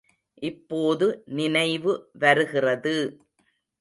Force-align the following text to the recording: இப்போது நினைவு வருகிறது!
இப்போது 0.41 1.07
நினைவு 1.31 1.93
வருகிறது! 2.15 2.95